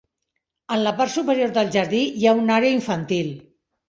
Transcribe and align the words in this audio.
En 0.75 0.79
la 0.85 0.93
part 1.01 1.11
superior 1.15 1.53
del 1.57 1.69
jardí 1.75 1.99
hi 2.21 2.25
ha 2.27 2.33
una 2.39 2.57
àrea 2.57 2.77
infantil. 2.77 3.31